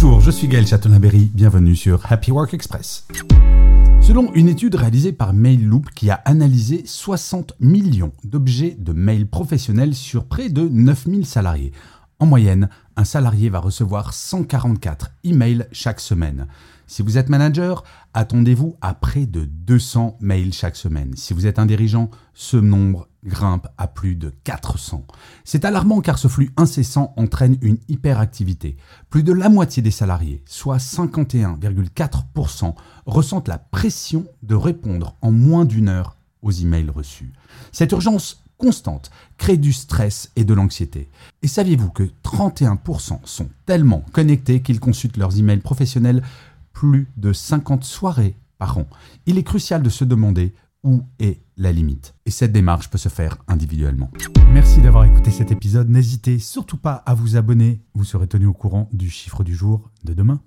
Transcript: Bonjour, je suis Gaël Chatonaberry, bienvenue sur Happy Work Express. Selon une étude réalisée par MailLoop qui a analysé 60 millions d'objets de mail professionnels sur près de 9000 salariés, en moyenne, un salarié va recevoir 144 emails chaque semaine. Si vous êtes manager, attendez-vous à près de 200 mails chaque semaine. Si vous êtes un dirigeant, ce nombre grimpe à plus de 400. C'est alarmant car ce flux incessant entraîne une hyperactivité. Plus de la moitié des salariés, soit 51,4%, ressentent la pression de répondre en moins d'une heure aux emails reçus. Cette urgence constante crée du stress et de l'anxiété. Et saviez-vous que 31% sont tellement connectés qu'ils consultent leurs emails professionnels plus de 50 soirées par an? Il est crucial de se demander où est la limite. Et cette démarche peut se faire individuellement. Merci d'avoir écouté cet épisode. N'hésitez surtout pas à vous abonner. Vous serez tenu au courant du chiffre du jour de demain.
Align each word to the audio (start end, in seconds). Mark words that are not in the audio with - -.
Bonjour, 0.00 0.20
je 0.20 0.30
suis 0.30 0.46
Gaël 0.46 0.64
Chatonaberry, 0.64 1.28
bienvenue 1.34 1.74
sur 1.74 2.00
Happy 2.08 2.30
Work 2.30 2.54
Express. 2.54 3.04
Selon 4.00 4.32
une 4.32 4.48
étude 4.48 4.76
réalisée 4.76 5.10
par 5.12 5.32
MailLoop 5.32 5.90
qui 5.90 6.08
a 6.08 6.22
analysé 6.24 6.84
60 6.86 7.54
millions 7.58 8.12
d'objets 8.22 8.76
de 8.78 8.92
mail 8.92 9.26
professionnels 9.26 9.96
sur 9.96 10.26
près 10.26 10.50
de 10.50 10.68
9000 10.68 11.26
salariés, 11.26 11.72
en 12.20 12.26
moyenne, 12.26 12.68
un 12.98 13.04
salarié 13.04 13.48
va 13.48 13.60
recevoir 13.60 14.12
144 14.12 15.12
emails 15.22 15.68
chaque 15.70 16.00
semaine. 16.00 16.48
Si 16.88 17.02
vous 17.02 17.16
êtes 17.16 17.28
manager, 17.28 17.84
attendez-vous 18.12 18.76
à 18.80 18.92
près 18.92 19.24
de 19.24 19.44
200 19.44 20.16
mails 20.20 20.52
chaque 20.52 20.74
semaine. 20.74 21.12
Si 21.14 21.32
vous 21.32 21.46
êtes 21.46 21.60
un 21.60 21.66
dirigeant, 21.66 22.10
ce 22.34 22.56
nombre 22.56 23.06
grimpe 23.24 23.68
à 23.78 23.86
plus 23.86 24.16
de 24.16 24.34
400. 24.42 25.06
C'est 25.44 25.64
alarmant 25.64 26.00
car 26.00 26.18
ce 26.18 26.26
flux 26.26 26.50
incessant 26.56 27.14
entraîne 27.16 27.56
une 27.62 27.78
hyperactivité. 27.86 28.76
Plus 29.10 29.22
de 29.22 29.32
la 29.32 29.48
moitié 29.48 29.80
des 29.80 29.92
salariés, 29.92 30.42
soit 30.44 30.78
51,4%, 30.78 32.74
ressentent 33.06 33.48
la 33.48 33.58
pression 33.58 34.26
de 34.42 34.56
répondre 34.56 35.14
en 35.22 35.30
moins 35.30 35.64
d'une 35.64 35.88
heure 35.88 36.16
aux 36.42 36.50
emails 36.50 36.90
reçus. 36.90 37.32
Cette 37.70 37.92
urgence 37.92 38.42
constante 38.58 39.10
crée 39.38 39.56
du 39.56 39.72
stress 39.72 40.30
et 40.36 40.44
de 40.44 40.52
l'anxiété. 40.52 41.08
Et 41.42 41.48
saviez-vous 41.48 41.90
que 41.90 42.10
31% 42.24 43.20
sont 43.24 43.48
tellement 43.64 44.04
connectés 44.12 44.60
qu'ils 44.60 44.80
consultent 44.80 45.16
leurs 45.16 45.38
emails 45.38 45.60
professionnels 45.60 46.22
plus 46.72 47.08
de 47.16 47.32
50 47.32 47.84
soirées 47.84 48.34
par 48.58 48.78
an? 48.78 48.86
Il 49.26 49.38
est 49.38 49.44
crucial 49.44 49.82
de 49.82 49.88
se 49.88 50.04
demander 50.04 50.52
où 50.84 51.02
est 51.18 51.40
la 51.56 51.72
limite. 51.72 52.14
Et 52.26 52.30
cette 52.30 52.52
démarche 52.52 52.90
peut 52.90 52.98
se 52.98 53.08
faire 53.08 53.38
individuellement. 53.48 54.10
Merci 54.52 54.80
d'avoir 54.80 55.04
écouté 55.04 55.30
cet 55.30 55.50
épisode. 55.50 55.88
N'hésitez 55.88 56.38
surtout 56.38 56.76
pas 56.76 57.02
à 57.06 57.14
vous 57.14 57.36
abonner. 57.36 57.80
Vous 57.94 58.04
serez 58.04 58.28
tenu 58.28 58.46
au 58.46 58.52
courant 58.52 58.88
du 58.92 59.10
chiffre 59.10 59.42
du 59.42 59.54
jour 59.54 59.90
de 60.04 60.14
demain. 60.14 60.40